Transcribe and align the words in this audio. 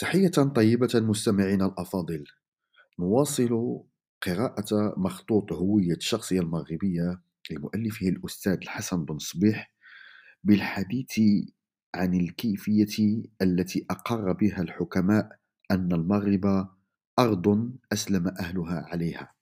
تحية 0.00 0.28
طيبة 0.28 0.88
مستمعينا 0.94 1.66
الأفاضل. 1.66 2.24
نواصل 2.98 3.82
قراءة 4.22 4.94
مخطوط 4.96 5.52
هوية 5.52 5.94
الشخصية 5.94 6.40
المغربية 6.40 7.22
لمؤلفه 7.50 8.08
الأستاذ 8.08 8.52
الحسن 8.52 9.04
بن 9.04 9.18
صبيح 9.18 9.74
بالحديث 10.44 11.20
عن 11.94 12.14
الكيفية 12.14 13.22
التي 13.42 13.86
أقر 13.90 14.32
بها 14.32 14.62
الحكماء 14.62 15.38
أن 15.70 15.92
المغرب 15.92 16.68
أرض 17.18 17.72
أسلم 17.92 18.28
أهلها 18.28 18.86
عليها. 18.92 19.34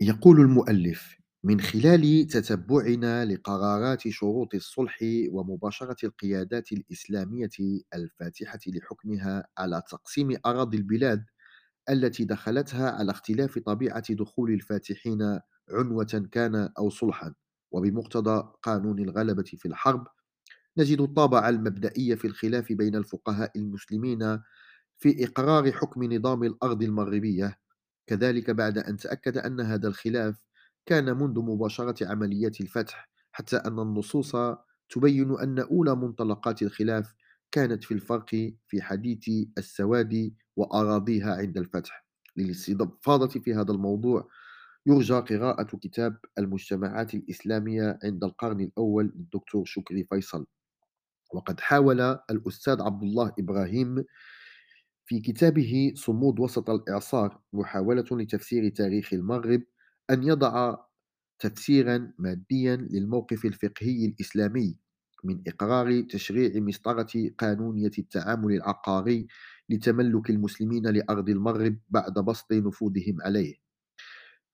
يقول 0.00 0.40
المؤلف 0.40 1.18
من 1.44 1.60
خلال 1.60 2.26
تتبعنا 2.26 3.24
لقرارات 3.24 4.08
شروط 4.08 4.54
الصلح 4.54 4.98
ومباشرة 5.30 5.96
القيادات 6.06 6.72
الإسلامية 6.72 7.50
الفاتحة 7.94 8.58
لحكمها 8.66 9.46
على 9.58 9.82
تقسيم 9.90 10.36
أراضي 10.46 10.76
البلاد 10.76 11.24
التي 11.90 12.24
دخلتها 12.24 12.90
على 12.90 13.10
اختلاف 13.10 13.58
طبيعة 13.58 14.14
دخول 14.14 14.52
الفاتحين 14.52 15.40
عنوة 15.70 16.28
كان 16.32 16.70
أو 16.78 16.90
صلحا. 16.90 17.34
وبمقتضى 17.72 18.52
قانون 18.62 18.98
الغلبة 18.98 19.42
في 19.42 19.68
الحرب 19.68 20.06
نجد 20.78 21.00
الطابع 21.00 21.48
المبدئي 21.48 22.16
في 22.16 22.26
الخلاف 22.26 22.72
بين 22.72 22.96
الفقهاء 22.96 23.58
المسلمين 23.58 24.40
في 24.98 25.24
إقرار 25.24 25.72
حكم 25.72 26.04
نظام 26.12 26.44
الأرض 26.44 26.82
المغربية. 26.82 27.58
كذلك 28.06 28.50
بعد 28.50 28.78
أن 28.78 28.96
تأكد 28.96 29.38
أن 29.38 29.60
هذا 29.60 29.88
الخلاف 29.88 30.47
كان 30.88 31.04
منذ 31.16 31.40
مباشرة 31.40 32.06
عمليات 32.08 32.60
الفتح 32.60 33.10
حتى 33.32 33.56
أن 33.56 33.78
النصوص 33.78 34.36
تبين 34.90 35.38
أن 35.40 35.58
أولى 35.58 35.94
منطلقات 35.96 36.62
الخلاف 36.62 37.14
كانت 37.52 37.84
في 37.84 37.94
الفرق 37.94 38.30
في 38.68 38.82
حديث 38.82 39.48
السواد 39.58 40.34
وأراضيها 40.56 41.36
عند 41.36 41.58
الفتح. 41.58 42.06
للاستفاضة 42.36 43.40
في 43.40 43.54
هذا 43.54 43.72
الموضوع 43.72 44.28
يرجى 44.86 45.14
قراءة 45.14 45.76
كتاب 45.76 46.18
المجتمعات 46.38 47.14
الإسلامية 47.14 47.98
عند 48.04 48.24
القرن 48.24 48.60
الأول 48.60 49.12
للدكتور 49.16 49.64
شكري 49.64 50.04
فيصل. 50.04 50.46
وقد 51.34 51.60
حاول 51.60 52.00
الأستاذ 52.00 52.82
عبد 52.82 53.02
الله 53.02 53.32
إبراهيم 53.38 54.04
في 55.06 55.20
كتابه 55.20 55.92
صمود 55.96 56.40
وسط 56.40 56.70
الإعصار 56.70 57.40
محاولة 57.52 58.04
لتفسير 58.12 58.68
تاريخ 58.68 59.12
المغرب 59.12 59.62
أن 60.10 60.24
يضع 60.24 60.76
تفسيرا 61.38 62.12
ماديا 62.18 62.76
للموقف 62.76 63.44
الفقهي 63.44 64.06
الإسلامي 64.06 64.78
من 65.24 65.42
إقرار 65.48 66.00
تشريع 66.02 66.60
مسطرة 66.60 67.30
قانونية 67.38 67.90
التعامل 67.98 68.52
العقاري 68.54 69.26
لتملك 69.68 70.30
المسلمين 70.30 70.86
لأرض 70.86 71.28
المغرب 71.28 71.78
بعد 71.88 72.12
بسط 72.18 72.52
نفوذهم 72.52 73.22
عليه. 73.22 73.54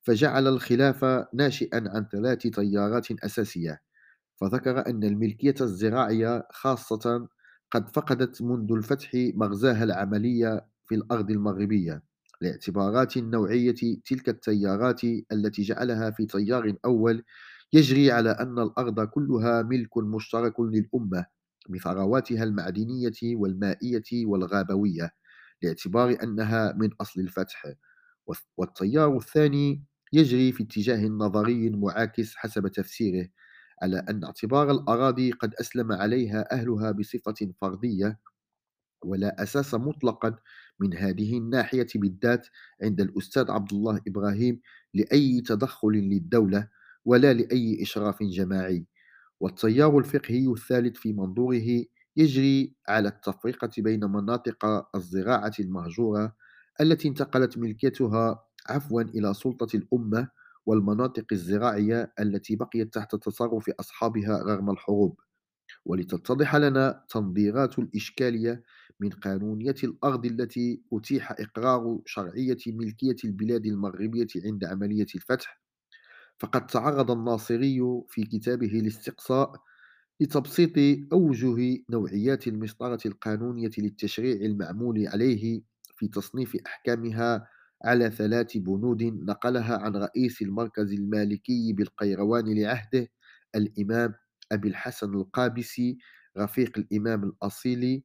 فجعل 0.02 0.46
الخلاف 0.48 1.04
ناشئا 1.34 1.84
عن 1.94 2.06
ثلاث 2.12 2.38
تيارات 2.38 3.12
أساسية 3.24 3.82
فذكر 4.40 4.86
أن 4.86 5.04
الملكية 5.04 5.54
الزراعية 5.60 6.48
خاصة 6.52 7.28
قد 7.70 7.88
فقدت 7.88 8.42
منذ 8.42 8.72
الفتح 8.72 9.10
مغزاها 9.14 9.84
العملية 9.84 10.66
في 10.86 10.94
الأرض 10.94 11.30
المغربية. 11.30 12.02
لاعتبارات 12.40 13.18
نوعية 13.18 13.74
تلك 14.06 14.28
التيارات 14.28 15.00
التي 15.32 15.62
جعلها 15.62 16.10
في 16.10 16.26
تيار 16.26 16.74
أول 16.84 17.24
يجري 17.72 18.12
على 18.12 18.30
أن 18.30 18.58
الأرض 18.58 19.00
كلها 19.08 19.62
ملك 19.62 19.98
مشترك 19.98 20.60
للأمة 20.60 21.26
بثرواتها 21.68 22.44
المعدنية 22.44 23.12
والمائية 23.24 24.26
والغابوية 24.26 25.10
لاعتبار 25.62 26.16
أنها 26.22 26.72
من 26.72 26.90
أصل 27.00 27.20
الفتح. 27.20 27.66
والتيار 28.56 29.16
الثاني 29.16 29.84
يجري 30.12 30.52
في 30.52 30.62
اتجاه 30.62 31.06
نظري 31.08 31.70
معاكس 31.70 32.36
حسب 32.36 32.68
تفسيره 32.68 33.28
على 33.82 33.98
أن 34.08 34.24
اعتبار 34.24 34.70
الأراضي 34.70 35.32
قد 35.32 35.54
أسلم 35.54 35.92
عليها 35.92 36.52
أهلها 36.52 36.90
بصفة 36.92 37.52
فردية 37.60 38.18
ولا 39.04 39.42
أساس 39.42 39.74
مطلقا 39.74 40.36
من 40.80 40.94
هذه 40.94 41.38
الناحية 41.38 41.86
بالذات 41.94 42.46
عند 42.82 43.00
الأستاذ 43.00 43.50
عبد 43.50 43.72
الله 43.72 44.00
إبراهيم 44.08 44.60
لأي 44.94 45.40
تدخل 45.40 45.88
للدولة 45.88 46.68
ولا 47.04 47.32
لأي 47.32 47.82
إشراف 47.82 48.22
جماعي. 48.22 48.86
والتيار 49.40 49.98
الفقهي 49.98 50.48
الثالث 50.48 50.96
في 50.96 51.12
منظوره 51.12 51.84
يجري 52.16 52.74
على 52.88 53.08
التفرقة 53.08 53.70
بين 53.78 54.04
مناطق 54.04 54.86
الزراعة 54.96 55.52
المهجورة 55.60 56.34
التي 56.80 57.08
انتقلت 57.08 57.58
ملكيتها 57.58 58.44
عفوا 58.68 59.02
إلى 59.02 59.34
سلطة 59.34 59.76
الأمة 59.76 60.28
والمناطق 60.66 61.24
الزراعية 61.32 62.12
التي 62.20 62.56
بقيت 62.56 62.94
تحت 62.94 63.16
تصرف 63.16 63.70
أصحابها 63.80 64.42
رغم 64.42 64.70
الحروب. 64.70 65.20
ولتتضح 65.84 66.56
لنا 66.56 67.04
تنظيرات 67.08 67.78
الإشكالية 67.78 68.62
من 69.00 69.10
قانونية 69.10 69.74
الأرض 69.84 70.26
التي 70.26 70.82
أتيح 70.92 71.32
إقرار 71.32 72.00
شرعية 72.06 72.58
ملكية 72.66 73.16
البلاد 73.24 73.66
المغربية 73.66 74.26
عند 74.44 74.64
عملية 74.64 75.06
الفتح؟ 75.14 75.60
فقد 76.38 76.66
تعرض 76.66 77.10
الناصري 77.10 77.80
في 78.08 78.22
كتابه 78.24 78.66
الاستقصاء 78.66 79.52
لتبسيط 80.20 80.72
أوجه 81.12 81.82
نوعيات 81.90 82.48
المسطرة 82.48 82.98
القانونية 83.06 83.70
للتشريع 83.78 84.36
المعمول 84.46 85.08
عليه 85.08 85.62
في 85.96 86.08
تصنيف 86.08 86.56
أحكامها 86.66 87.48
على 87.84 88.10
ثلاث 88.10 88.56
بنود 88.56 89.02
نقلها 89.02 89.76
عن 89.78 89.96
رئيس 89.96 90.42
المركز 90.42 90.92
المالكي 90.92 91.72
بالقيروان 91.72 92.54
لعهده 92.58 93.08
الإمام 93.54 94.14
أبي 94.52 94.68
الحسن 94.68 95.14
القابسي 95.14 95.98
رفيق 96.38 96.78
الإمام 96.78 97.24
الأصيلي 97.24 98.04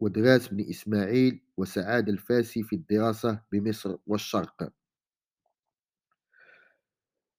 ودراس 0.00 0.48
بن 0.48 0.70
إسماعيل 0.70 1.42
وسعاد 1.56 2.08
الفاسي 2.08 2.62
في 2.62 2.76
الدراسة 2.76 3.42
بمصر 3.52 3.96
والشرق. 4.06 4.72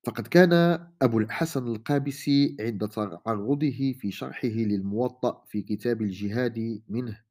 فقد 0.08 0.28
كان 0.28 0.54
أبو 1.02 1.20
الحسن 1.20 1.68
القابسي 1.68 2.58
عند 2.60 2.88
تعرضه 2.88 3.94
في 4.00 4.12
شرحه 4.12 4.48
للموطأ 4.48 5.46
في 5.48 5.62
كتاب 5.62 6.02
الجهاد 6.02 6.84
منه. 6.90 7.22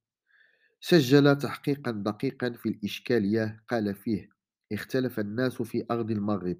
سجل 0.80 1.38
تحقيقا 1.38 1.90
دقيقا 1.90 2.50
في 2.50 2.68
الإشكالية 2.68 3.62
قال 3.68 3.94
فيه 3.94 4.28
اختلف 4.72 5.20
الناس 5.20 5.62
في 5.62 5.86
أرض 5.90 6.10
المغرب 6.10 6.58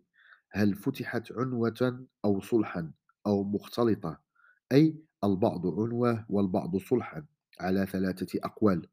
هل 0.50 0.74
فتحت 0.74 1.32
عنوة 1.32 2.06
أو 2.24 2.40
صلحا؟ 2.40 2.92
أو 3.26 3.44
مختلطة 3.44 4.20
أي 4.72 4.96
البعض 5.24 5.66
عنوة 5.66 6.26
والبعض 6.28 6.76
صلحا 6.76 7.26
على 7.60 7.86
ثلاثة 7.86 8.38
أقوال. 8.44 8.86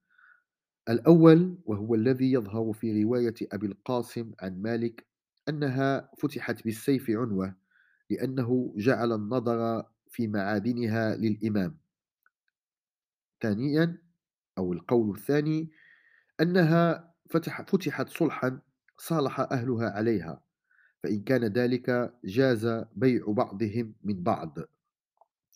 الأول 0.90 1.58
وهو 1.66 1.96
الذي 1.96 2.32
يظهر 2.32 2.74
في 2.74 3.04
رواية 3.04 3.34
أبي 3.52 3.68
القاسم 3.68 4.32
عن 4.42 4.62
مالك 4.62 5.08
أنها 5.50 6.12
فتحت 6.20 6.64
بالسيف 6.64 7.10
عنوة 7.10 7.56
لأنه 8.10 8.74
جعل 8.78 9.12
النظر 9.14 9.84
في 10.12 10.28
معادنها 10.28 11.16
للإمام. 11.16 11.78
ثانيا 13.42 14.02
أو 14.58 14.74
القول 14.74 15.16
الثاني 15.18 15.72
أنها 16.42 17.14
فتح 17.30 17.62
فتحت 17.62 18.10
صلحا 18.10 18.62
صالح 18.98 19.40
أهلها 19.40 19.90
عليها. 19.90 20.42
فإن 21.04 21.24
كان 21.24 21.46
ذلك 21.46 22.14
جاز 22.26 22.66
بيع 22.96 23.26
بعضهم 23.28 23.96
من 24.04 24.24
بعض. 24.24 24.58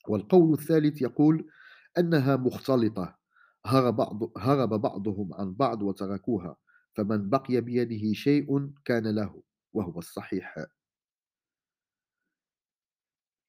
والقول 0.07 0.53
الثالث 0.53 1.01
يقول 1.01 1.49
أنها 1.97 2.35
مختلطة 2.35 3.17
هرب, 3.65 3.95
بعض 3.95 4.38
هرب 4.38 4.69
بعضهم 4.69 5.33
عن 5.33 5.53
بعض 5.53 5.83
وتركوها 5.83 6.57
فمن 6.93 7.29
بقي 7.29 7.61
بيده 7.61 8.13
شيء 8.13 8.71
كان 8.85 9.15
له 9.15 9.43
وهو 9.73 9.99
الصحيح. 9.99 10.55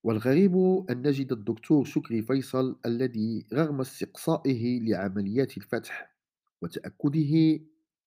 والغريب 0.04 0.56
أن 0.90 1.08
نجد 1.08 1.32
الدكتور 1.32 1.84
شكري 1.84 2.22
فيصل 2.22 2.80
الذي 2.86 3.46
رغم 3.52 3.80
استقصائه 3.80 4.80
لعمليات 4.80 5.56
الفتح 5.56 6.16
وتأكده 6.62 7.60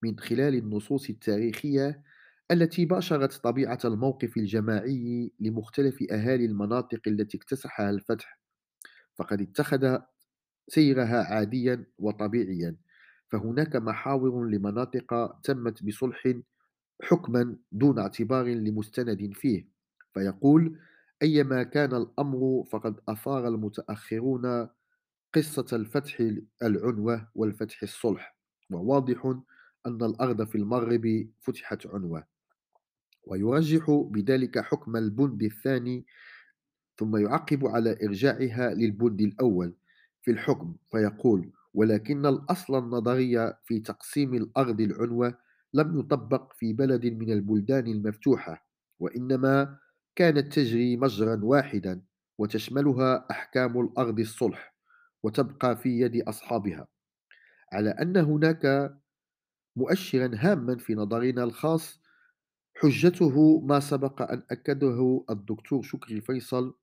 من 0.04 0.20
خلال 0.20 0.56
النصوص 0.56 1.10
التاريخية 1.10 2.04
التي 2.52 2.86
باشرت 2.86 3.34
طبيعة 3.34 3.80
الموقف 3.86 4.38
الجماعي 4.38 5.32
لمختلف 5.40 6.04
أهالي 6.12 6.46
المناطق 6.46 7.02
التي 7.08 7.38
اكتسحها 7.38 7.90
الفتح. 7.90 8.40
فقد 9.16 9.42
اتخذ 9.42 9.98
سيرها 10.68 11.24
عاديا 11.24 11.86
وطبيعيا. 12.00 12.76
فهناك 13.32 13.76
محاور 13.76 14.46
لمناطق 14.50 15.40
تمت 15.44 15.84
بصلح 15.84 16.34
حكما 17.04 17.56
دون 17.72 18.00
اعتبار 18.00 18.46
لمستند 18.46 19.32
فيه. 19.34 19.68
فيقول 20.14 20.80
أيما 21.22 21.64
كان 21.64 21.96
الأمر 21.96 22.64
فقد 22.72 23.00
أثار 23.10 23.48
المتأخرون 23.48 24.70
قصة 25.34 25.66
الفتح 25.74 26.24
العنوة 26.64 27.28
والفتح 27.36 27.84
الصلح 27.84 28.38
وواضح 28.72 29.26
أن 29.86 30.04
الأرض 30.04 30.44
في 30.48 30.56
المغرب 30.58 31.30
فتحت 31.42 31.88
عنوة. 31.88 32.35
ويرجح 33.26 33.92
بذلك 34.12 34.60
حكم 34.60 34.96
البند 34.96 35.44
الثاني 35.44 36.06
ثم 36.98 37.18
يعقب 37.18 37.66
على 37.68 37.98
إرجاعها 38.04 38.74
للبند 38.74 39.22
الأول 39.22 39.74
في 40.22 40.32
الحكم 40.32 40.76
فيقول 40.92 41.52
ولكن 41.74 42.26
الأصل 42.26 42.78
النظري 42.78 43.54
في 43.66 43.80
تقسيم 43.80 44.34
الأرض 44.34 44.82
العنوة 44.82 45.38
لم 45.74 46.00
يطبق 46.00 46.54
في 46.54 46.74
بلد 46.74 47.06
من 47.06 47.32
البلدان 47.32 47.88
المفتوحة 47.88 48.68
وإنما 49.00 49.78
كانت 50.16 50.54
تجري 50.54 50.98
مجرا 50.98 51.40
واحدا 51.44 52.02
وتشملها 52.38 53.26
أحكام 53.32 53.80
الأرض 53.80 54.20
الصلح 54.20 54.76
وتبقى 55.24 55.78
في 55.78 56.00
يد 56.00 56.22
أصحابها 56.22 56.88
على 57.74 57.90
أن 57.90 58.18
هناك 58.18 58.96
مؤشرا 59.76 60.32
هاما 60.36 60.78
في 60.78 60.96
نظرنا 60.96 61.44
الخاص 61.44 62.02
حجته 62.76 63.60
ما 63.60 63.80
سبق 63.80 64.22
أن 64.32 64.44
أكده 64.52 65.26
الدكتور 65.30 65.84
شكري 65.84 66.22
فيصل 66.22 66.76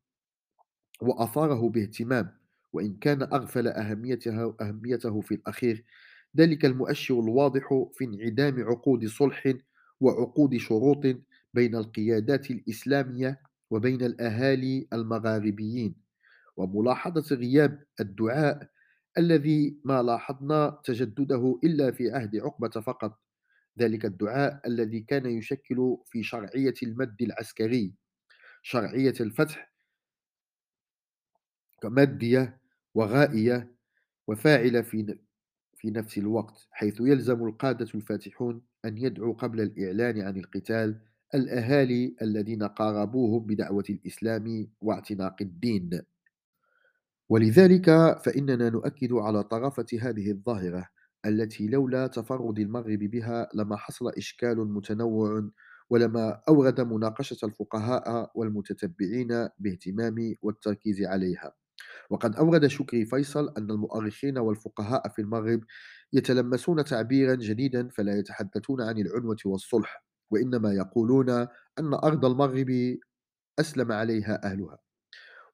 وأثاره 1.00 1.68
باهتمام 1.68 2.30
وإن 2.72 2.96
كان 2.96 3.22
أغفل 3.22 3.68
أهميته, 3.68 4.54
أهميته 4.60 5.20
في 5.20 5.34
الأخير. 5.34 5.84
ذلك 6.36 6.64
المؤشر 6.64 7.20
الواضح 7.20 7.68
في 7.92 8.04
انعدام 8.04 8.62
عقود 8.64 9.06
صلح 9.06 9.54
وعقود 10.00 10.56
شروط 10.56 11.02
بين 11.54 11.76
القيادات 11.76 12.50
الإسلامية 12.50 13.40
وبين 13.70 14.02
الأهالي 14.02 14.88
المغاربيين. 14.92 15.94
وملاحظة 16.56 17.36
غياب 17.36 17.82
الدعاء 18.00 18.70
الذي 19.18 19.80
ما 19.84 20.02
لاحظنا 20.02 20.80
تجدده 20.84 21.58
إلا 21.64 21.90
في 21.90 22.10
عهد 22.10 22.36
عقبة 22.36 22.68
فقط. 22.68 23.21
ذلك 23.78 24.04
الدعاء 24.04 24.60
الذي 24.66 25.00
كان 25.00 25.26
يشكل 25.26 25.96
في 26.06 26.22
شرعية 26.22 26.74
المد 26.82 27.22
العسكري 27.22 27.94
شرعية 28.62 29.14
الفتح 29.20 29.72
كمادية 31.82 32.60
وغائية 32.94 33.72
وفاعلة 34.28 34.82
في 34.82 35.18
في 35.76 35.90
نفس 35.90 36.18
الوقت 36.18 36.68
حيث 36.70 37.00
يلزم 37.00 37.44
القادة 37.46 37.88
الفاتحون 37.94 38.62
أن 38.84 38.98
يدعوا 38.98 39.34
قبل 39.34 39.60
الإعلان 39.60 40.20
عن 40.20 40.36
القتال 40.36 41.00
الأهالي 41.34 42.16
الذين 42.22 42.62
قاربوهم 42.62 43.46
بدعوة 43.46 43.84
الإسلام 43.90 44.68
واعتناق 44.80 45.36
الدين. 45.40 46.02
ولذلك 47.28 47.86
فإننا 48.24 48.70
نؤكد 48.70 49.12
على 49.12 49.42
طرافة 49.44 49.86
هذه 50.00 50.30
الظاهرة 50.30 50.88
التي 51.26 51.66
لولا 51.66 52.06
تفرد 52.06 52.58
المغرب 52.58 52.98
بها 52.98 53.48
لما 53.54 53.76
حصل 53.76 54.08
إشكال 54.08 54.58
متنوع 54.58 55.50
ولما 55.90 56.40
أورد 56.48 56.80
مناقشة 56.80 57.46
الفقهاء 57.46 58.30
والمتتبعين 58.34 59.48
باهتمام 59.58 60.34
والتركيز 60.42 61.02
عليها. 61.02 61.52
وقد 62.10 62.36
أورد 62.36 62.66
شكري 62.66 63.04
فيصل 63.06 63.54
أن 63.58 63.70
المؤرخين 63.70 64.38
والفقهاء 64.38 65.08
في 65.08 65.22
المغرب 65.22 65.60
يتلمسون 66.12 66.84
تعبيرا 66.84 67.34
جديدا 67.34 67.88
فلا 67.88 68.18
يتحدثون 68.18 68.80
عن 68.82 68.98
العنوة 68.98 69.36
والصلح 69.44 70.04
وإنما 70.30 70.72
يقولون 70.72 71.30
أن 71.78 71.94
أرض 71.94 72.24
المغرب 72.24 72.96
أسلم 73.60 73.92
عليها 73.92 74.44
أهلها. 74.44 74.78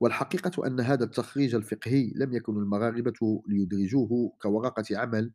والحقيقة 0.01 0.67
أن 0.67 0.81
هذا 0.81 1.05
التخريج 1.05 1.55
الفقهي 1.55 2.13
لم 2.17 2.33
يكن 2.33 2.57
المغاربة 2.57 3.43
ليدرجوه 3.49 4.33
كورقة 4.43 4.85
عمل 4.99 5.33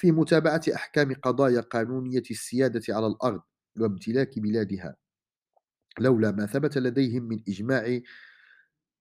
في 0.00 0.12
متابعة 0.12 0.62
أحكام 0.74 1.14
قضايا 1.14 1.60
قانونية 1.60 2.22
السيادة 2.30 2.94
على 2.94 3.06
الأرض 3.06 3.40
وامتلاك 3.80 4.38
بلادها 4.38 4.96
لولا 6.00 6.30
ما 6.30 6.46
ثبت 6.46 6.78
لديهم 6.78 7.22
من 7.22 7.42
إجماع 7.48 8.00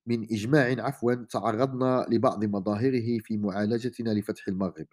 من 0.07 0.23
إجماع 0.23 0.85
عفوا 0.85 1.13
تعرضنا 1.13 2.05
لبعض 2.09 2.45
مظاهره 2.45 3.19
في 3.19 3.37
معالجتنا 3.37 4.09
لفتح 4.09 4.47
المغرب. 4.47 4.87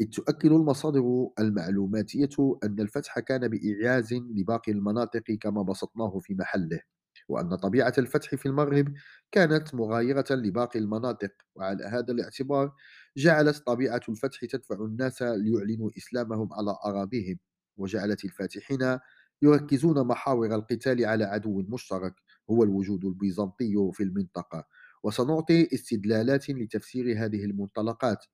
إذ 0.00 0.06
تؤكد 0.10 0.52
المصادر 0.52 1.28
المعلوماتية 1.38 2.58
أن 2.64 2.80
الفتح 2.80 3.18
كان 3.18 3.48
بإعياز 3.48 4.14
لباقي 4.14 4.72
المناطق 4.72 5.22
كما 5.40 5.62
بسطناه 5.62 6.18
في 6.18 6.34
محله. 6.34 6.80
وأن 7.28 7.56
طبيعة 7.56 7.92
الفتح 7.98 8.34
في 8.34 8.46
المغرب 8.46 8.94
كانت 9.32 9.74
مغايرة 9.74 10.24
لباقي 10.30 10.78
المناطق 10.78 11.30
وعلى 11.54 11.84
هذا 11.84 12.12
الاعتبار 12.12 12.72
جعلت 13.16 13.56
طبيعة 13.66 14.00
الفتح 14.08 14.44
تدفع 14.44 14.74
الناس 14.74 15.22
ليعلنوا 15.22 15.90
إسلامهم 15.98 16.48
على 16.52 16.76
أراضيهم 16.84 17.38
وجعلت 17.76 18.24
الفاتحين 18.24 18.98
يركزون 19.42 20.06
محاور 20.06 20.54
القتال 20.54 21.04
على 21.06 21.24
عدو 21.24 21.62
مشترك 21.68 22.14
هو 22.50 22.62
الوجود 22.62 23.04
البيزنطي 23.04 23.90
في 23.92 24.02
المنطقة. 24.02 24.64
وسنعطي 25.02 25.68
استدلالات 25.74 26.50
لتفسير 26.50 27.24
هذه 27.24 27.44
المنطلقات. 27.44 28.24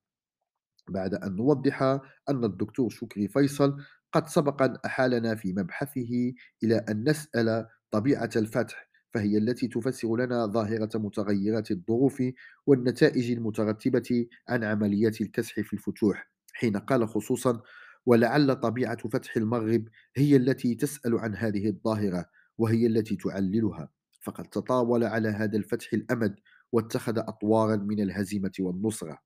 بعد 0.89 1.15
أن 1.15 1.37
نوضح 1.37 1.83
أن 2.29 2.45
الدكتور 2.45 2.91
شكري 2.91 3.29
فيصل 3.29 3.77
قد 4.13 4.27
سبق 4.29 4.63
أن 4.63 4.77
أحالنا 4.87 5.35
في 5.35 5.53
مبحثه 5.53 6.33
إلى 6.63 6.77
أن 6.77 7.09
نسأل 7.09 7.67
طبيعة 7.95 8.31
الفتح 8.37 8.89
فهي 9.11 9.39
التي 9.39 9.69
تفسر 9.69 10.17
لنا 10.17 10.47
ظاهرة 10.47 10.99
متغيرات 10.99 11.71
الظروف 11.71 12.23
والنتائج 12.67 13.31
المترتبة 13.31 14.27
عن 14.49 14.65
عمليات 14.65 15.21
الكسح 15.21 15.61
في 15.61 15.73
الفتوح. 15.73 16.31
حين 16.55 16.77
قال 16.77 17.09
خصوصا 17.09 17.63
ولعل 18.07 18.57
طبيعة 18.57 19.09
فتح 19.09 19.37
المغرب 19.37 19.89
هي 20.17 20.37
التي 20.37 20.75
تسأل 20.75 21.19
عن 21.19 21.37
هذه 21.37 21.69
الظاهرة 21.69 22.27
وهي 22.59 22.87
التي 22.87 23.17
تعللها. 23.17 23.89
فقد 24.21 24.45
تطاول 24.45 25.05
على 25.05 25.29
هذا 25.29 25.57
الفتح 25.57 25.93
الأمد 25.93 26.35
واتخذ 26.73 27.19
أطوارا 27.19 27.77
من 27.77 28.01
الهزيمة 28.01 28.53
والنصرة. 28.61 29.19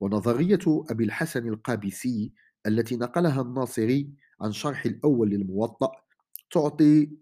ونظرية 0.00 0.84
أبي 0.90 1.04
الحسن 1.04 1.48
القابسي 1.48 2.32
التي 2.66 2.96
نقلها 2.96 3.42
الناصري 3.42 4.10
عن 4.40 4.52
شرح 4.52 4.84
الأول 4.86 5.30
للموطأ 5.30 5.92
تعطي 6.50 7.21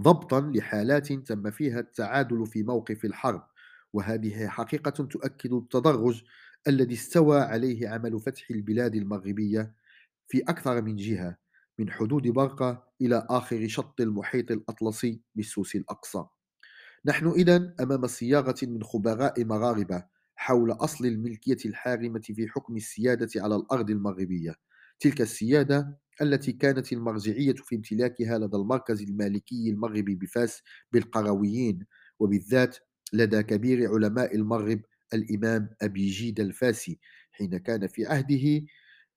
ضبطا 0.00 0.40
لحالات 0.40 1.12
تم 1.12 1.50
فيها 1.50 1.80
التعادل 1.80 2.46
في 2.46 2.62
موقف 2.62 3.04
الحرب 3.04 3.46
وهذه 3.92 4.48
حقيقة 4.48 4.90
تؤكد 4.90 5.52
التدرج 5.52 6.22
الذي 6.68 6.94
استوى 6.94 7.40
عليه 7.40 7.88
عمل 7.88 8.20
فتح 8.20 8.50
البلاد 8.50 8.94
المغربية 8.94 9.74
في 10.28 10.42
أكثر 10.42 10.82
من 10.82 10.96
جهة 10.96 11.36
من 11.78 11.90
حدود 11.90 12.22
برقة 12.28 12.88
إلى 13.00 13.26
آخر 13.30 13.68
شط 13.68 14.00
المحيط 14.00 14.50
الأطلسي 14.50 15.20
بالسوس 15.34 15.76
الأقصى. 15.76 16.24
نحن 17.04 17.28
إذا 17.28 17.74
أمام 17.80 18.06
صياغة 18.06 18.54
من 18.62 18.82
خبراء 18.84 19.44
مغاربة 19.44 20.04
حول 20.36 20.72
أصل 20.72 21.06
الملكية 21.06 21.56
الحارمة 21.66 22.20
في 22.20 22.48
حكم 22.48 22.76
السيادة 22.76 23.28
على 23.42 23.56
الأرض 23.56 23.90
المغربية. 23.90 24.54
تلك 25.00 25.20
السيادة 25.20 25.98
التي 26.22 26.52
كانت 26.52 26.92
المرجعية 26.92 27.54
في 27.54 27.76
امتلاكها 27.76 28.38
لدى 28.38 28.56
المركز 28.56 29.02
المالكي 29.02 29.70
المغربي 29.70 30.14
بفاس 30.14 30.62
بالقرويين 30.92 31.86
وبالذات 32.18 32.76
لدى 33.12 33.42
كبير 33.42 33.94
علماء 33.94 34.36
المغرب 34.36 34.80
الإمام 35.14 35.70
أبي 35.82 36.08
جيد 36.08 36.40
الفاسي 36.40 36.98
حين 37.32 37.58
كان 37.58 37.86
في 37.86 38.06
عهده 38.06 38.66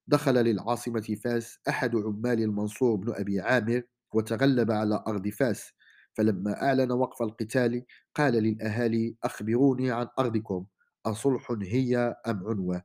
دخل 0.07 0.33
للعاصمة 0.33 1.17
فاس 1.23 1.59
أحد 1.69 1.95
عمال 1.95 2.43
المنصور 2.43 2.95
بن 2.95 3.13
أبي 3.13 3.39
عامر 3.39 3.81
وتغلب 4.13 4.71
على 4.71 5.03
أرض 5.07 5.27
فاس 5.27 5.71
فلما 6.13 6.63
أعلن 6.63 6.91
وقف 6.91 7.21
القتال 7.21 7.83
قال 8.15 8.33
للأهالي 8.33 9.15
أخبروني 9.23 9.91
عن 9.91 10.07
أرضكم 10.19 10.65
أصلح 11.05 11.51
هي 11.61 12.15
أم 12.27 12.47
عنوة؟ 12.47 12.83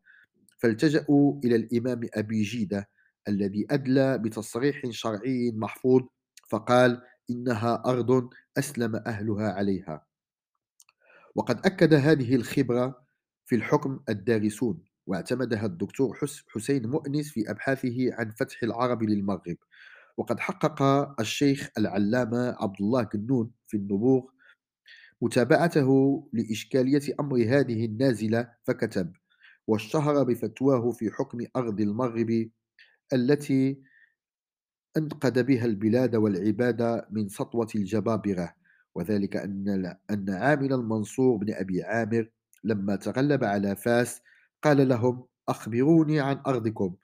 فالتجأوا 0.59 1.41
إلى 1.45 1.57
الإمام 1.57 2.01
أبي 2.15 2.43
جيدة 2.43 2.89
الذي 3.29 3.67
أدلى 3.71 4.19
بتصريح 4.19 4.91
شرعي 4.91 5.53
محفوظ 5.53 6.03
فقال 6.49 7.03
إنها 7.31 7.83
أرض 7.87 8.31
أسلم 8.59 8.97
أهلها 8.97 9.53
عليها. 9.53 10.07
وقد 11.35 11.67
أكد 11.67 11.95
هذه 11.95 12.35
الخبرة 12.35 13.07
في 13.47 13.57
الحكم 13.57 14.01
الدارسون 14.09 14.85
واعتمدها 15.07 15.67
الدكتور 15.67 16.19
حسين 16.49 16.87
مؤنس 16.87 17.31
في 17.31 17.51
أبحاثه 17.51 18.15
عن 18.15 18.31
فتح 18.31 18.63
العرب 18.63 19.03
للمغرب. 19.03 19.57
وقد 20.17 20.41
حقق 20.41 20.83
الشيخ 21.21 21.71
العلامة 21.79 22.57
عبد 22.61 22.77
الله 22.81 23.03
كنون 23.05 23.51
في 23.67 23.77
النبوغ 23.77 24.23
متابعته 25.23 26.21
لإشكالية 26.33 27.15
أمر 27.21 27.37
هذه 27.37 27.85
النازلة 27.85 28.53
فكتب 28.65 29.13
واشتهر 29.67 30.23
بفتواه 30.23 30.91
في 30.93 31.11
حكم 31.11 31.39
أرض 31.57 31.81
المغرب 31.81 32.51
التي 33.13 33.83
أنقذ 34.97 35.43
بها 35.43 35.65
البلاد 35.65 36.17
والعباد 36.17 37.05
من 37.11 37.29
سطوة 37.29 37.69
الجبابرة 37.75 38.55
وذلك 38.95 39.37
أن 39.37 39.97
أن 40.11 40.31
عامل 40.31 40.73
المنصور 40.73 41.37
بن 41.37 41.55
أبي 41.55 41.83
عامر 41.83 42.31
لما 42.65 42.97
تغلب 42.97 43.45
على 43.45 43.77
فاس 43.77 44.21
قال 44.63 44.89
لهم 44.89 45.25
أخبروني 45.49 46.21
عن 46.21 46.43
أرضكم 46.47 46.95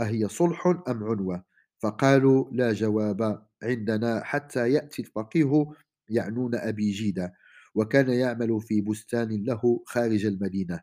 أهي 0.00 0.28
صلح 0.28 0.66
أم 0.66 1.04
عنوة 1.04 1.44
فقالوا 1.78 2.50
لا 2.52 2.72
جواب 2.72 3.46
عندنا 3.62 4.24
حتى 4.24 4.70
يأتي 4.72 5.02
الفقيه 5.02 5.66
يعنون 6.10 6.54
أبي 6.54 6.90
جيدة 6.90 7.34
وكان 7.74 8.10
يعمل 8.10 8.60
في 8.60 8.80
بستان 8.80 9.44
له 9.44 9.82
خارج 9.86 10.26
المدينة. 10.26 10.80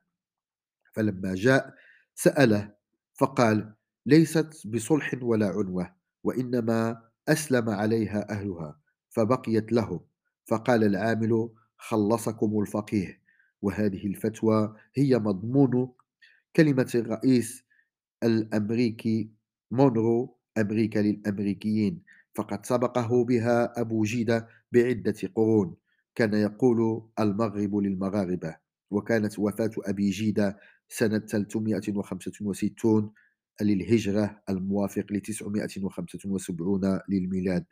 فلما 0.93 1.35
جاء 1.35 1.73
سأله 2.15 2.73
فقال 3.13 3.73
ليست 4.05 4.67
بصلح 4.67 5.15
ولا 5.21 5.47
عنوة 5.47 5.95
وإنما 6.23 7.01
أسلم 7.27 7.69
عليها 7.69 8.29
أهلها 8.31 8.79
فبقيت 9.09 9.71
لهم. 9.71 9.99
فقال 10.45 10.83
العامل 10.83 11.49
خلصكم 11.77 12.59
الفقيه. 12.59 13.21
وهذه 13.61 14.05
الفتوى 14.07 14.75
هي 14.95 15.19
مضمون 15.19 15.91
كلمة 16.55 16.91
الرئيس 16.95 17.63
الأمريكي 18.23 19.31
مونرو 19.71 20.37
أمريكا 20.57 20.99
للأمريكيين. 20.99 22.03
فقد 22.35 22.65
سبقه 22.65 23.25
بها 23.25 23.81
أبو 23.81 24.03
جيدة 24.03 24.47
بعدة 24.71 25.15
قرون. 25.35 25.75
كان 26.15 26.33
يقول 26.33 27.09
المغرب 27.19 27.75
للمغاربة. 27.75 28.55
وكانت 28.91 29.39
وفاة 29.39 29.71
أبي 29.85 30.09
جيدة 30.09 30.59
سنة 30.89 31.19
365 31.19 33.13
للهجرة 33.61 34.41
الموافق 34.49 35.05
ل 35.11 35.19
975 35.21 37.01
للميلاد. 37.09 37.65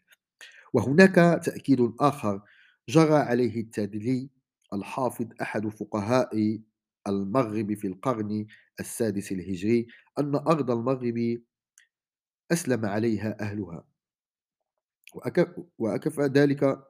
وهناك 0.73 1.15
تأكيد 1.45 1.93
آخر 1.99 2.41
جرى 2.89 3.13
عليه 3.15 3.61
التدلي 3.61 4.29
الحافظ 4.73 5.25
أحد 5.41 5.67
فقهاء 5.69 6.61
المغرب 7.07 7.73
في 7.73 7.87
القرن 7.87 8.47
السادس 8.79 9.31
الهجري 9.31 9.87
أن 10.19 10.35
أرض 10.35 10.71
المغرب 10.71 11.41
أسلم 12.51 12.85
عليها 12.85 13.37
أهلها. 13.41 13.85
وأك- 15.15 15.61
وأكفى 15.77 16.21
ذلك 16.21 16.83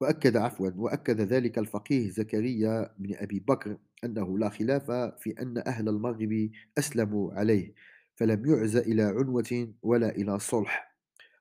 وأكد 0.00 0.36
عفوا 0.36 0.70
وأكد 0.76 1.20
ذلك 1.20 1.58
الفقيه 1.58 2.10
زكريا 2.10 2.94
بن 2.98 3.14
أبي 3.14 3.40
بكر 3.40 3.76
أنه 4.04 4.38
لا 4.38 4.48
خلاف 4.48 4.90
في 4.90 5.34
أن 5.42 5.58
أهل 5.58 5.88
المغرب 5.88 6.50
أسلموا 6.78 7.32
عليه 7.32 7.74
فلم 8.16 8.46
يعز 8.46 8.76
إلى 8.76 9.02
عنوة 9.02 9.74
ولا 9.82 10.08
إلى 10.16 10.38
صلح. 10.38 10.90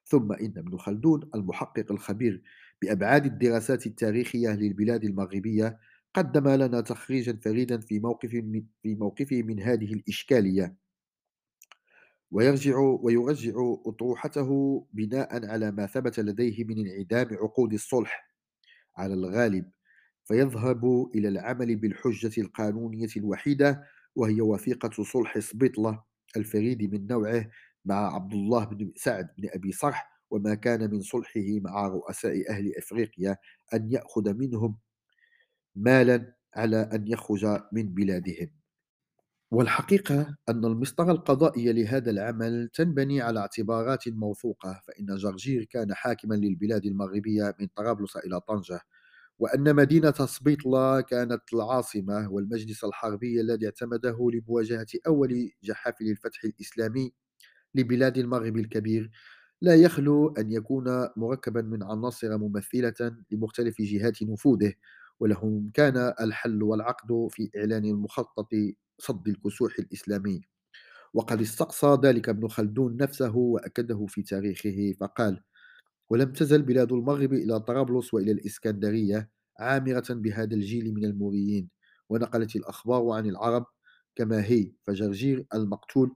ثم 0.06 0.32
إن 0.32 0.54
ابن 0.58 0.78
خلدون 0.78 1.30
المحقق 1.36 1.92
الخبير 1.92 2.44
بأبعاد 2.82 3.25
الدراسات 3.25 3.86
التاريخية 3.88 4.50
للبلاد 4.50 5.04
المغربية 5.04 5.80
قدم 6.13 6.50
لنا 6.50 6.82
تخريجا 6.82 7.39
فريدا 7.44 7.80
في 7.80 8.00
موقف 8.00 8.34
من 8.34 8.63
في 8.84 8.96
موقفه 8.96 9.44
من 9.44 9.60
هذه 9.60 9.94
الإشكالية. 9.94 10.75
ويرجع 12.32 12.78
ويرجع 12.78 13.54
أطروحته 13.86 14.80
بناء 14.94 15.46
على 15.46 15.72
ما 15.72 15.86
ثبت 15.86 16.20
لديه 16.20 16.63
من 16.63 16.88
انعدام 16.88 17.28
عقود 17.34 17.74
الصلح. 17.74 18.29
على 19.00 19.13
الغالب 19.13 19.72
فيذهب 20.25 21.10
إلى 21.15 21.27
العمل 21.27 21.75
بالحجة 21.75 22.41
القانونية 22.41 23.08
الوحيدة 23.18 23.84
وهي 24.15 24.41
وثيقة 24.41 25.03
صلح 25.03 25.39
سبيطلة 25.39 26.03
الفريد 26.38 26.94
من 26.94 27.08
نوعه 27.08 27.50
مع 27.86 28.15
عبد 28.15 28.34
الله 28.34 28.65
بن 28.65 28.91
سعد 28.96 29.29
بن 29.38 29.50
أبي 29.53 29.72
صرح 29.72 30.10
وما 30.32 30.56
كان 30.56 30.91
من 30.91 31.01
صلحه 31.01 31.41
مع 31.62 31.88
رؤساء 31.88 32.51
أهل 32.51 32.74
أفريقيا 32.77 33.38
أن 33.74 33.91
يأخذ 33.91 34.34
منهم 34.34 34.77
مالا 35.75 36.36
على 36.56 36.77
أن 36.94 37.08
يخرج 37.08 37.46
من 37.74 37.94
بلادهم. 37.94 38.59
والحقيقة 39.51 40.36
أن 40.50 40.65
المسطرة 40.65 41.12
القضائية 41.12 41.72
لهذا 41.72 42.12
العمل 42.12 42.70
تنبني 42.74 43.22
على 43.22 43.39
اعتبارات 43.39 44.08
موثوقة 44.08 44.82
فإن 44.88 45.15
جرجير 45.15 45.63
كان 45.63 45.94
حاكما 45.94 46.36
للبلاد 46.36 46.86
المغربية 46.86 47.56
من 47.60 47.68
طرابلس 47.75 48.18
إلى 48.18 48.39
طنجة 48.41 48.79
وأن 49.39 49.75
مدينة 49.75 50.12
سبيطلة 50.12 51.01
كانت 51.01 51.41
العاصمة 51.53 52.29
والمجلس 52.32 52.84
الحربي 52.84 53.41
الذي 53.41 53.65
اعتمده 53.65 54.18
لمواجهة 54.34 54.88
أول 55.08 55.51
جحافل 55.63 56.06
الفتح 56.06 56.44
الإسلامي 56.44 57.13
لبلاد 57.75 58.18
المغرب 58.18 58.58
الكبير. 58.58 59.12
لا 59.62 59.75
يخلو 59.75 60.29
أن 60.38 60.51
يكون 60.51 61.10
مركبا 61.18 61.62
من 61.62 61.84
عناصر 61.84 62.38
ممثلة 62.38 63.18
لمختلف 63.32 63.82
جهات 63.82 64.24
نفوذه. 64.24 64.74
ولهم 65.20 65.72
كان 65.74 66.14
الحل 66.22 66.64
والعقد 66.64 67.28
في 67.32 67.50
إعلان 67.58 67.86
المخطط 67.86 68.48
صد 69.00 69.28
الكسوح 69.28 69.74
الإسلامي. 69.80 70.42
وقد 71.14 71.42
استقصى 71.42 71.98
ذلك 72.04 72.30
ابن 72.30 72.48
خلدون 72.48 72.98
نفسه 72.98 73.36
وأكده 73.38 74.06
في 74.06 74.24
تاريخه 74.24 74.94
فقال 75.00 75.42
ولم 76.10 76.34
تزل 76.34 76.62
بلاد 76.62 76.92
المغرب 76.92 77.34
إلى 77.34 77.60
طرابلس 77.60 78.14
وإلى 78.14 78.32
الإسكندرية 78.32 79.30
عامرة 79.60 80.06
بهذا 80.10 80.56
الجيل 80.56 80.94
من 80.94 81.06
الموريين 81.06 81.70
ونقلت 82.10 82.56
الأخبار 82.56 83.10
عن 83.12 83.26
العرب 83.30 83.66
كما 84.16 84.46
هي 84.46 84.72
فجرجير 84.84 85.46
المقتول 85.54 86.16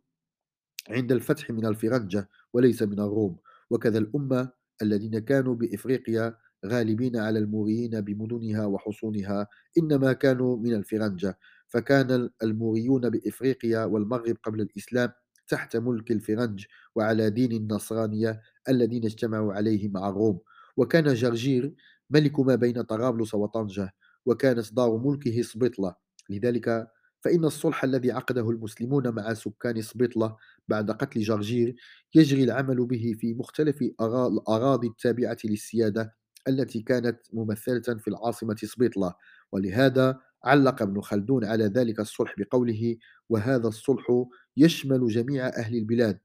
عند 0.90 1.12
الفتح 1.12 1.50
من 1.52 1.66
الفرنجة 1.66 2.30
وليس 2.54 2.84
من 2.84 3.00
الروم 3.00 3.38
وكذا 3.70 3.98
الأمة 3.98 4.52
الذين 4.82 5.20
كانوا 5.20 5.56
بإفريقيا 5.56 6.38
غالبين 6.66 7.18
على 7.18 7.40
الموريين 7.40 8.02
بمدنها 8.02 8.66
وحصونها 8.66 9.48
إنما 9.78 10.14
كانوا 10.14 10.58
من 10.58 10.74
الفرنجة. 10.74 11.38
فكان 11.68 12.30
الموريون 12.44 13.10
بإفريقيا 13.10 13.86
والمغرب 13.86 14.38
قبل 14.44 14.62
الإسلام 14.62 15.10
تحت 15.48 15.78
ملك 15.78 16.12
الفرنج 16.12 16.66
وعلى 16.96 17.30
دين 17.30 17.52
النصرانية 17.52 18.42
الذين 18.70 19.06
اجتمعوا 19.06 19.54
عليه 19.54 19.90
مع 19.90 20.10
الروم 20.10 20.40
وكان 20.78 21.14
جرجير 21.14 21.74
ملك 22.10 22.40
ما 22.40 22.56
بين 22.56 22.82
طرابلس 22.82 23.34
وطنجة 23.36 23.94
وكانت 24.26 24.74
دار 24.74 24.98
ملكه 24.98 25.42
سبيطلة. 25.42 25.96
لذلك 26.30 26.88
فإن 27.22 27.46
الصلح 27.46 27.84
الذي 27.84 28.12
عقده 28.12 28.50
المسلمون 28.50 29.10
مع 29.16 29.34
سكان 29.34 29.82
سبيطلة 29.82 30.36
بعد 30.68 30.92
قتل 30.92 31.22
جرجير 31.22 31.76
يجري 32.16 32.44
العمل 32.44 32.86
به 32.86 33.16
في 33.20 33.34
مختلف 33.34 33.78
أرا- 33.84 34.04
الأراضي 34.32 34.88
التابعة 34.88 35.38
للسيادة 35.46 36.16
التي 36.48 36.82
كانت 36.82 37.20
ممثلة 37.34 37.98
في 37.98 38.08
العاصمة 38.08 38.56
سبيطلة 38.56 39.14
ولهذا 39.52 40.20
علق 40.44 40.82
ابن 40.82 41.02
خلدون 41.02 41.46
على 41.46 41.66
ذلك 41.66 42.00
الصلح 42.00 42.36
بقوله 42.38 42.98
وهذا 43.30 43.68
الصلح 43.68 44.26
يشمل 44.58 45.08
جميع 45.08 45.48
أهل 45.48 45.76
البلاد 45.76 46.20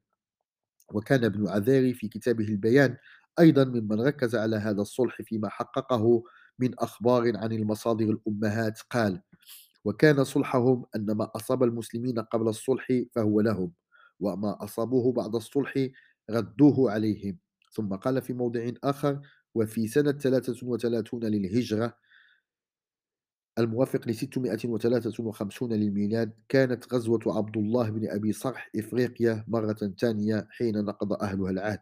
وكان 0.92 1.24
ابن 1.24 1.48
عذاري 1.48 1.94
في 1.94 2.08
كتابه 2.08 2.44
البيان 2.48 2.96
أيضا 3.38 3.64
ممن 3.64 4.00
ركز 4.00 4.36
على 4.36 4.56
هذا 4.56 4.82
الصلح 4.82 5.22
فيما 5.22 5.48
حققه 5.48 6.22
من 6.58 6.78
أخبار 6.78 7.36
عن 7.36 7.52
المصادر 7.52 8.04
الأمهات 8.04 8.80
قال 8.80 9.22
وكان 9.84 10.24
صلحهم 10.24 10.84
أن 10.96 11.12
ما 11.12 11.30
أصاب 11.36 11.62
المسلمين 11.62 12.18
قبل 12.18 12.48
الصلح 12.48 13.02
فهو 13.14 13.40
لهم 13.40 13.72
وما 14.20 14.64
أصابوه 14.64 15.12
بعد 15.12 15.34
الصلح 15.34 15.88
ردوه 16.30 16.90
عليهم 16.90 17.38
ثم 17.72 17.94
قال 17.94 18.22
في 18.22 18.32
موضع 18.32 18.70
آخر 18.84 19.20
وفي 19.54 19.88
سنة 19.88 20.12
33 20.12 21.24
للهجرة 21.24 21.94
الموافق 23.58 24.08
ل 24.08 24.14
653 24.14 25.72
للميلاد 25.72 26.32
كانت 26.48 26.94
غزوة 26.94 27.20
عبد 27.26 27.56
الله 27.56 27.90
بن 27.90 28.08
أبي 28.10 28.32
صرح 28.32 28.70
إفريقيا 28.76 29.44
مرة 29.48 29.94
ثانية 30.00 30.48
حين 30.50 30.84
نقض 30.84 31.12
أهلها 31.12 31.50
العهد. 31.50 31.80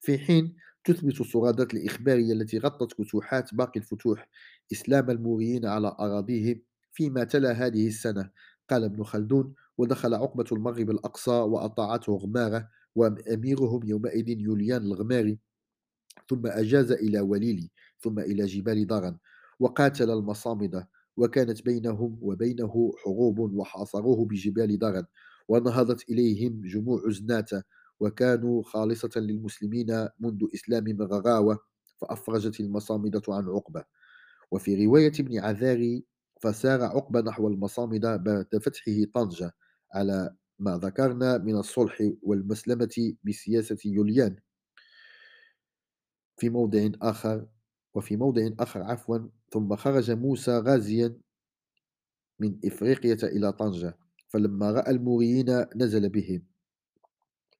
في 0.00 0.18
حين 0.18 0.56
تثبت 0.84 1.20
الصرادات 1.20 1.74
الإخبارية 1.74 2.32
التي 2.32 2.58
غطت 2.58 2.92
كسوحات 2.92 3.54
باقي 3.54 3.80
الفتوح 3.80 4.28
إسلام 4.72 5.10
الموريين 5.10 5.66
على 5.66 5.96
أراضيهم 6.00 6.62
فيما 6.92 7.24
تلا 7.24 7.52
هذه 7.52 7.86
السنة. 7.86 8.30
قال 8.70 8.84
ابن 8.84 9.02
خلدون 9.02 9.54
ودخل 9.78 10.14
عقبة 10.14 10.44
المغرب 10.52 10.90
الأقصى 10.90 11.30
وأطاعته 11.30 12.12
غمارة 12.12 12.68
وأميرهم 12.94 13.80
يومئذ 13.84 14.28
يوليان 14.28 14.82
الغماري 14.82 15.38
ثم 16.30 16.46
أجاز 16.46 16.92
إلى 16.92 17.20
وليلي 17.20 17.70
ثم 18.00 18.18
إلى 18.18 18.44
جبال 18.46 18.86
دارن 18.86 19.18
وقاتل 19.60 20.10
المصامدة 20.10 20.88
وكانت 21.16 21.62
بينهم 21.64 22.18
وبينه 22.22 22.92
حروب 23.04 23.38
وحاصروه 23.38 24.24
بجبال 24.26 24.78
دارن 24.78 25.04
ونهضت 25.48 26.10
إليهم 26.10 26.60
جموع 26.64 27.02
زناتة 27.10 27.62
وكانوا 28.00 28.62
خالصة 28.62 29.10
للمسلمين 29.16 30.08
منذ 30.20 30.44
إسلام 30.54 30.84
مغراوة 30.88 31.58
فأفرجت 32.00 32.60
المصامدة 32.60 33.22
عن 33.28 33.48
عقبة. 33.48 33.84
وفي 34.50 34.86
رواية 34.86 35.12
ابن 35.20 35.38
عذاري 35.38 36.04
فسار 36.42 36.82
عقبة 36.82 37.20
نحو 37.20 37.48
المصامدة 37.48 38.16
بعد 38.16 38.46
فتحه 38.62 39.04
طنجة 39.14 39.52
على 39.94 40.34
ما 40.58 40.78
ذكرنا 40.78 41.38
من 41.38 41.56
الصلح 41.56 41.98
والمسلمة 42.22 43.14
بسياسة 43.24 43.78
يوليان. 43.84 44.36
في 46.36 46.50
موضع 46.50 46.90
آخر 47.02 47.46
وفي 47.94 48.16
موضع 48.16 48.50
آخر 48.60 48.82
عفوا 48.82 49.18
ثم 49.50 49.76
خرج 49.76 50.10
موسى 50.10 50.58
غازيا 50.58 51.16
من 52.40 52.58
إفريقية 52.64 53.18
إلى 53.22 53.52
طنجة 53.52 53.96
فلما 54.28 54.70
رأى 54.70 54.90
الموريين 54.90 55.66
نزل 55.76 56.08
بهم. 56.08 56.42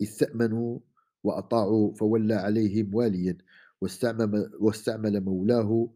استأمنوا 0.02 0.78
وأطاعوا 1.24 1.94
فولى 1.94 2.34
عليهم 2.34 2.94
واليا 2.94 3.38
واستعمل, 3.80 4.50
واستعمل 4.60 5.20
مولاه 5.20 5.88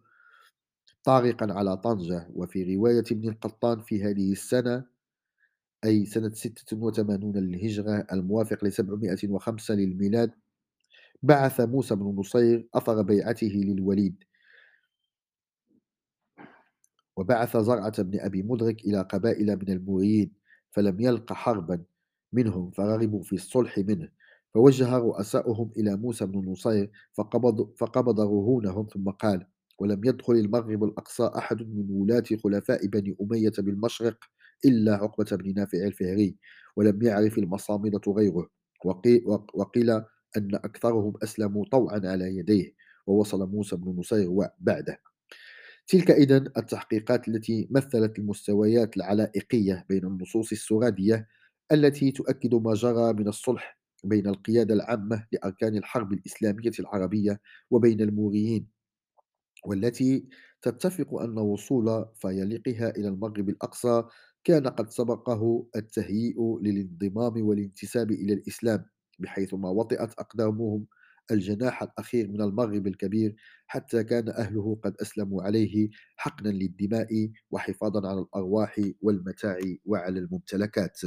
طارقا 1.05 1.53
على 1.53 1.77
طنجة. 1.77 2.29
وفي 2.35 2.77
رواية 2.77 3.05
ابن 3.13 3.29
القطان 3.29 3.81
في 3.81 4.05
هذه 4.05 4.33
السنة 4.33 4.85
أي 5.85 6.07
سنة 6.07 6.31
86 6.35 7.37
للهجرة 7.37 8.07
الموافق 8.13 8.65
ل 8.65 8.73
705 8.73 9.75
للميلاد 9.75 10.31
بعث 11.23 11.61
موسى 11.61 11.95
بن 11.95 12.05
نصير 12.19 12.69
أثر 12.75 13.03
بيعته 13.03 13.47
للوليد. 13.47 14.25
وبعث 17.17 17.57
زرعة 17.57 18.03
بن 18.03 18.21
أبي 18.21 18.43
مدرك 18.43 18.85
إلى 18.85 19.01
قبائل 19.03 19.57
من 19.57 19.69
الموريين 19.71 20.33
فلم 20.71 21.01
يلق 21.01 21.33
حربا 21.33 21.85
منهم 22.33 22.71
فرغبوا 22.71 23.23
في 23.23 23.33
الصلح 23.33 23.79
منه. 23.79 24.09
فوجه 24.55 24.99
رؤساؤهم 24.99 25.73
إلى 25.77 25.97
موسى 25.97 26.27
بن 26.27 26.51
نصير 26.51 26.91
فقبض, 27.13 27.75
فقبض 27.79 28.21
رهونهم 28.21 28.87
ثم 28.95 29.11
قال 29.11 29.47
ولم 29.79 30.01
يدخل 30.05 30.33
المغرب 30.33 30.85
الأقصى 30.85 31.31
أحد 31.39 31.63
من 31.63 31.87
ولاة 31.91 32.25
خلفاء 32.45 32.87
بني 32.87 33.17
أمية 33.23 33.53
بالمشرق 33.59 34.19
إلا 34.65 34.95
عقبة 34.95 35.37
بن 35.37 35.55
نافع 35.55 35.79
الفهري 35.79 36.37
ولم 36.77 37.03
يعرف 37.03 37.39
المصامدة 37.39 38.01
غيره. 38.09 38.49
وقيل 39.55 40.03
أن 40.37 40.55
أكثرهم 40.55 41.13
أسلموا 41.23 41.65
طوعا 41.73 42.01
على 42.05 42.37
يديه 42.37 42.75
ووصل 43.07 43.51
موسى 43.51 43.77
بن 43.77 43.91
نصير 43.99 44.31
بعده 44.61 44.99
تلك 45.87 46.11
إذن 46.11 46.47
التحقيقات 46.57 47.29
التي 47.29 47.69
مثلت 47.71 48.19
المستويات 48.19 48.97
العلائقية 48.97 49.87
بين 49.89 50.05
النصوص 50.07 50.53
السرادية 50.53 51.29
التي 51.73 52.11
تؤكد 52.13 52.55
ما 52.55 52.75
جرى 52.75 53.13
من 53.13 53.29
الصلح 53.29 53.79
بين 54.05 54.27
القيادة 54.27 54.75
العامة 54.75 55.27
لأركان 55.33 55.77
الحرب 55.77 56.13
الإسلامية 56.13 56.71
العربية 56.81 57.41
وبين 57.71 58.01
الموريين 58.01 58.67
والتي 59.65 60.29
تتفق 60.63 61.15
أن 61.21 61.39
وصول 61.39 62.07
فيلقها 62.15 62.91
إلى 62.91 63.09
المغرب 63.09 63.49
الأقصى 63.49 64.05
كان 64.45 64.67
قد 64.69 64.91
سبقه 64.91 65.67
التهيئ 65.77 66.35
للانضمام 66.63 67.47
والانتساب 67.47 68.11
إلى 68.11 68.33
الإسلام. 68.33 68.87
بحيث 69.19 69.55
ما 69.55 69.69
وطئت 69.69 70.13
أقدامهم 70.19 70.87
الجناح 71.31 71.83
الأخير 71.83 72.29
من 72.29 72.43
المغرب 72.43 72.87
الكبير 72.87 73.37
حتى 73.67 74.05
كان 74.05 74.29
أهله 74.29 74.81
قد 74.85 74.95
أسلموا 75.03 75.43
عليه 75.43 75.89
حقنا 76.17 76.49
للدماء 76.49 77.31
وحفاظا 77.51 78.09
على 78.09 78.21
الأرواح 78.21 78.81
والمتاع 79.03 79.59
وعلى 79.85 80.19
الممتلكات. 80.19 81.01